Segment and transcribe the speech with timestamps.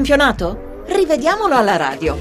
[0.00, 0.84] campionato?
[0.86, 2.16] Rivediamolo alla radio.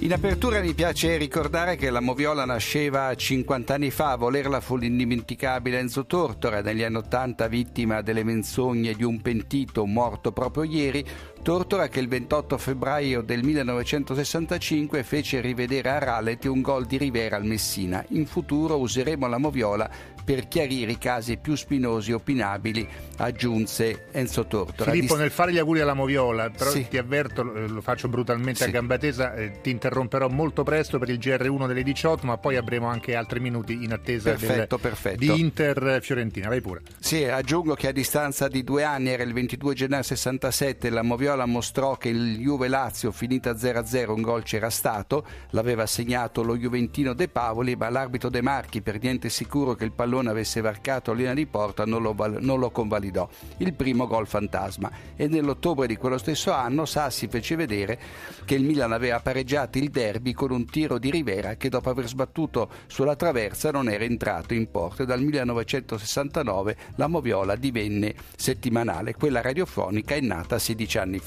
[0.00, 4.76] In apertura mi piace ricordare che la Moviola nasceva 50 anni fa, a volerla fu
[4.76, 11.06] l'indimenticabile Enzo Tortora, negli anni 80 vittima delle menzogne di un pentito morto proprio ieri,
[11.44, 17.36] Tortora che il 28 febbraio del 1965 fece rivedere a Ralleti un gol di Rivera
[17.36, 18.02] al Messina.
[18.08, 19.90] In futuro useremo la Moviola
[20.24, 22.88] per chiarire i casi più spinosi e opinabili,
[23.18, 24.90] aggiunse Enzo Tortora.
[24.90, 26.88] Filippo, nel fare gli auguri alla Moviola, però sì.
[26.88, 28.68] ti avverto, lo faccio brutalmente sì.
[28.70, 32.56] a gamba tesa, eh, ti interromperò molto presto per il GR1 delle 18, ma poi
[32.56, 35.18] avremo anche altri minuti in attesa perfetto, del, perfetto.
[35.18, 36.48] di Inter-Fiorentina.
[36.48, 36.80] Vai pure.
[36.98, 41.33] Sì, aggiungo che a distanza di due anni, era il 22 gennaio 67, la Moviola
[41.44, 47.12] mostrò che il Juve Lazio, finita 0-0, un gol c'era stato, l'aveva segnato lo Juventino
[47.12, 51.12] De Pavoli, ma l'arbitro De Marchi, per niente sicuro che il pallone pallone avesse varcato
[51.12, 53.28] la linea di porta non lo, non lo convalidò.
[53.58, 54.90] Il primo gol fantasma.
[55.16, 57.98] E nell'ottobre di quello stesso anno Sassi fece vedere
[58.44, 62.06] che il Milan aveva pareggiato il derby con un tiro di Rivera che dopo aver
[62.06, 65.02] sbattuto sulla traversa non era entrato in porta.
[65.02, 69.14] E dal 1969 la Moviola divenne settimanale.
[69.14, 71.23] Quella radiofonica è nata 16 anni fa.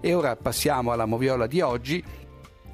[0.00, 2.02] E ora passiamo alla Moviola di oggi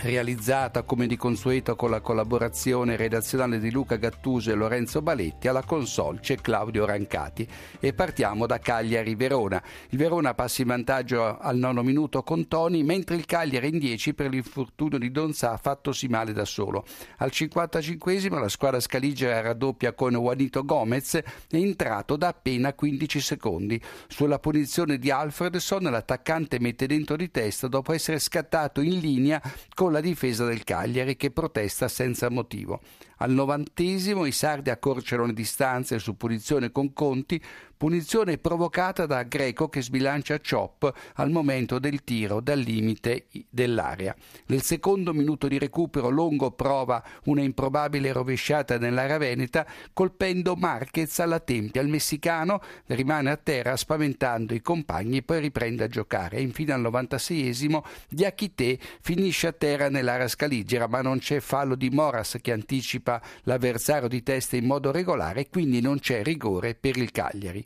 [0.00, 5.64] realizzata come di consueto con la collaborazione redazionale di Luca Gattuso e Lorenzo Baletti, alla
[5.64, 7.46] console c'è Claudio Rancati
[7.80, 9.60] e partiamo da Cagliari-Verona.
[9.88, 14.14] Il Verona passa in vantaggio al nono minuto con Toni, mentre il Cagliari in 10
[14.14, 16.84] per l'infortunio di Donzà fattosi male da solo.
[17.16, 23.80] Al 55 la squadra scaligera raddoppia con Juanito Gomez, è entrato da appena 15 secondi.
[24.06, 29.42] Sulla punizione di Alfredson l'attaccante mette dentro di testa dopo essere scattato in linea
[29.74, 32.80] con la difesa del Cagliari che protesta senza motivo.
[33.20, 37.42] Al novantesimo i sardi accorciano le distanze su punizione con Conti,
[37.76, 44.14] punizione provocata da Greco che sbilancia Chop al momento del tiro dal limite dell'area.
[44.46, 51.40] Nel secondo minuto di recupero Longo prova una improbabile rovesciata nell'area veneta colpendo Marquez alla
[51.40, 51.82] tempia.
[51.82, 56.36] Il messicano rimane a terra spaventando i compagni e poi riprende a giocare.
[56.36, 61.90] E infine al 96esimo Diachité finisce a terra nell'area scaligera ma non c'è fallo di
[61.90, 66.96] Moras che anticipa anticipa l'avversario di testa in modo regolare quindi non c'è rigore per
[66.98, 67.64] il Cagliari.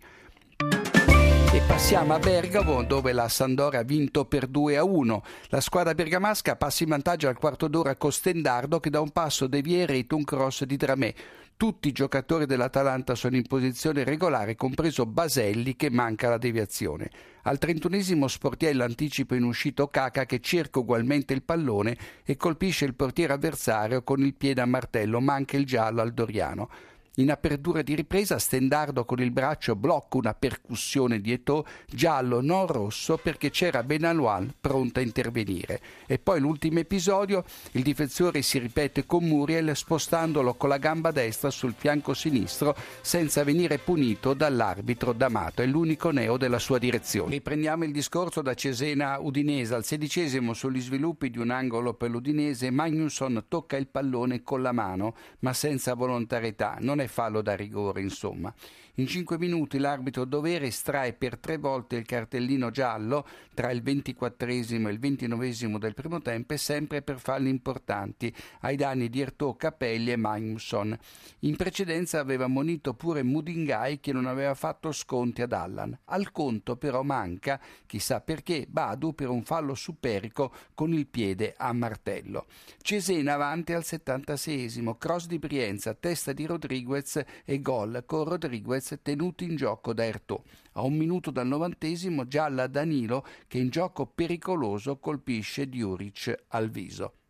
[1.54, 5.22] E passiamo a Bergamo dove la Sandora ha vinto per 2 a 1.
[5.48, 9.46] La squadra bergamasca passa in vantaggio al quarto d'ora con Stendardo che da un passo
[9.46, 11.12] devia rete un cross di Dramè.
[11.54, 17.10] Tutti i giocatori dell'Atalanta sono in posizione regolare, compreso Baselli che manca la deviazione.
[17.44, 22.94] Al trentunesimo Sportiello anticipa in uscito Caca che cerca ugualmente il pallone e colpisce il
[22.94, 26.70] portiere avversario con il piede a martello, manca il giallo al Doriano.
[27.16, 32.66] In apertura di ripresa Stendardo con il braccio blocca una percussione di Eto'o giallo non
[32.66, 35.78] rosso perché c'era Benaluan pronta a intervenire.
[36.06, 41.50] E poi l'ultimo episodio, il difensore si ripete con Muriel spostandolo con la gamba destra
[41.50, 45.60] sul fianco sinistro senza venire punito dall'arbitro D'Amato.
[45.60, 47.32] È l'unico neo della sua direzione.
[47.32, 49.74] Riprendiamo il discorso da Cesena Udinese.
[49.74, 54.72] Al sedicesimo sugli sviluppi di un angolo per l'Udinese Magnusson tocca il pallone con la
[54.72, 56.78] mano ma senza volontarietà.
[56.80, 58.52] Non è fallo da rigore, insomma.
[58.96, 64.86] In cinque minuti l'arbitro dovere estrae per tre volte il cartellino giallo tra il ventiquattresimo
[64.86, 70.10] e il ventinovesimo del primo tempo sempre per falli importanti ai danni di Ertò, Capelli
[70.10, 70.94] e Magnusson.
[71.40, 75.98] In precedenza aveva monito pure Mudingai che non aveva fatto sconti ad Allan.
[76.06, 81.72] Al conto però manca, chissà perché, Badu per un fallo superico con il piede a
[81.72, 82.44] martello.
[82.82, 88.98] Cesena avanti al 76esimo, cross di Brienza, testa di Rodriguez e gol con Rodriguez Lopez
[89.02, 90.42] tenuti in gioco da Ertò.
[90.72, 97.21] A un minuto dal novantesimo gialla Danilo che in gioco pericoloso colpisce Diuric al viso.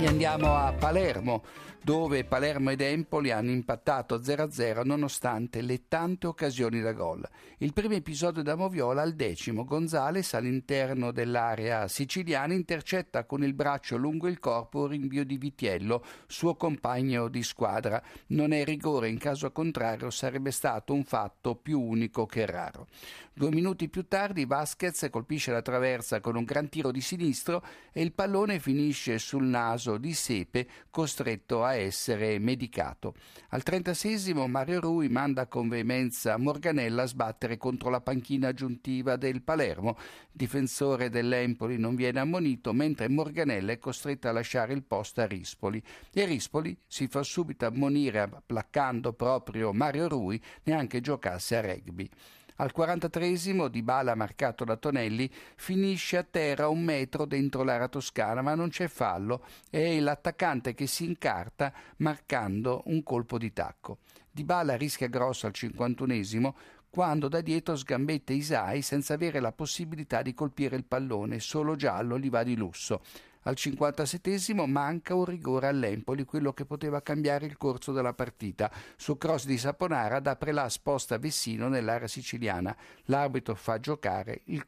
[0.00, 1.42] E andiamo a Palermo,
[1.82, 7.28] dove Palermo ed Empoli hanno impattato 0-0 nonostante le tante occasioni da gol.
[7.58, 13.96] Il primo episodio da Moviola al decimo, Gonzales all'interno dell'area siciliana intercetta con il braccio
[13.96, 18.00] lungo il corpo un rinvio di Vitiello, suo compagno di squadra.
[18.28, 22.86] Non è rigore, in caso contrario sarebbe stato un fatto più unico che raro.
[23.32, 28.02] Due minuti più tardi Vasquez colpisce la traversa con un gran tiro di sinistro e
[28.02, 33.14] il pallone finisce sul naso di Sepe, costretto a essere medicato.
[33.50, 39.42] Al 36 Mario Rui manda con veemenza Morganella a sbattere contro la panchina aggiuntiva del
[39.42, 39.96] Palermo.
[40.30, 45.82] Difensore dell'Empoli non viene ammonito, mentre Morganella è costretto a lasciare il posto a Rispoli.
[46.12, 52.10] E Rispoli si fa subito ammonire placcando proprio Mario Rui, neanche giocasse a rugby.
[52.60, 58.42] Al 43esimo Di Bala marcato da Tonelli finisce a terra un metro dentro l'area toscana
[58.42, 63.98] ma non c'è fallo è l'attaccante che si incarta marcando un colpo di tacco.
[64.28, 66.52] Di Bala rischia grosso al 51esimo
[66.90, 72.18] quando da dietro sgambetta Isai senza avere la possibilità di colpire il pallone, solo giallo
[72.18, 73.02] gli va di lusso.
[73.48, 74.30] Al 57
[74.66, 78.70] manca un rigore all'Empoli, quello che poteva cambiare il corso della partita.
[78.94, 82.76] Su cross di Saponara da Prelà sposta Vessino nell'area siciliana.
[83.04, 84.66] L'arbitro fa giocare il,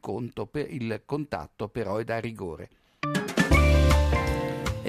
[0.49, 2.80] per, il contatto però è da rigore.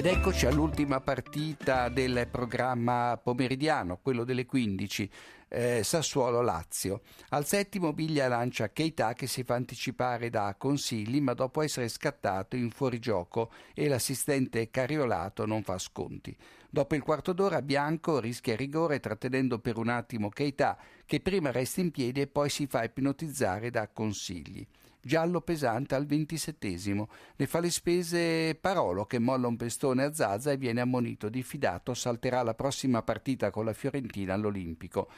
[0.02, 5.08] Ed eccoci all'ultima partita del programma pomeridiano, quello delle 15,
[5.46, 7.02] eh, Sassuolo-Lazio.
[7.28, 12.56] Al settimo Biglia lancia Keita che si fa anticipare da Consigli, ma dopo essere scattato
[12.56, 16.36] in fuorigioco e l'assistente Cariolato non fa sconti.
[16.74, 21.82] Dopo il quarto d'ora Bianco rischia rigore trattenendo per un attimo Keita, che prima resta
[21.82, 24.66] in piedi e poi si fa ipnotizzare da Consigli
[25.04, 27.08] giallo pesante al ventisettesimo.
[27.36, 31.92] Ne fa le spese Parolo che molla un pestone a Zaza e viene ammonito diffidato,
[31.92, 35.10] salterà la prossima partita con la Fiorentina all'Olimpico.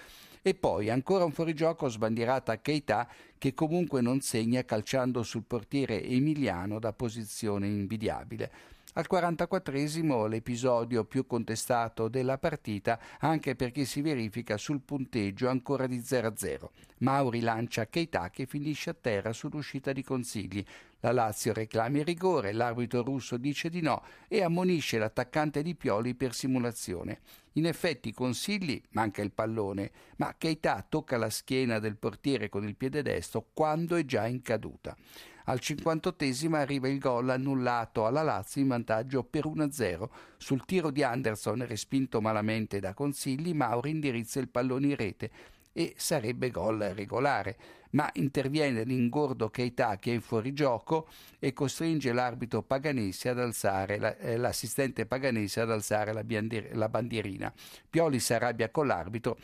[0.43, 3.09] E poi ancora un fuorigioco sbandierata a Keita
[3.39, 8.74] che comunque non segna calciando sul portiere emiliano da posizione invidiabile.
[8.97, 15.99] Al 44 l'episodio più contestato della partita anche perché si verifica sul punteggio ancora di
[15.99, 16.69] 0-0.
[16.99, 20.65] Mauri lancia Keita che finisce a terra sull'uscita di consigli.
[21.01, 26.15] La Lazio reclama il rigore, l'arbitro russo dice di no e ammonisce l'attaccante di Pioli
[26.15, 27.19] per simulazione.
[27.55, 32.77] In effetti consigli manca il pallone, ma Keita tocca la schiena del portiere con il
[32.77, 34.97] piede destro quando è già in caduta.
[35.45, 40.09] Al 58 arriva il gol annullato alla Lazio in vantaggio per 1-0.
[40.39, 45.31] Sul tiro di Anderson, respinto malamente da Consigli, Mauri indirizza il pallone in rete
[45.77, 47.57] e sarebbe gol regolare,
[47.91, 51.09] ma interviene l'ingordo Keita che è in fuorigioco
[51.39, 57.53] e costringe l'arbitro Paganesi ad alzare, eh, l'assistente Paganesi ad alzare la, bandierina.
[57.91, 59.37] Pioli si arrabbia con l'arbitro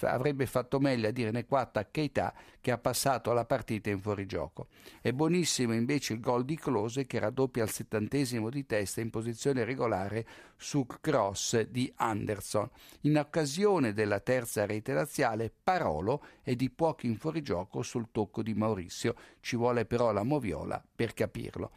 [0.00, 4.68] avrebbe fatto meglio a dirne quattro a Keita che ha passato la partita in fuorigioco.
[5.00, 9.64] È buonissimo invece il gol di Close che raddoppia al settantesimo di testa in posizione
[9.64, 10.26] regolare
[10.56, 12.68] su cross di Anderson.
[13.02, 18.54] In occasione della terza rete laziale Parolo è di pochi in fuorigioco sul tocco di
[18.54, 21.70] Maurizio, ci vuole però la moviola per capirlo.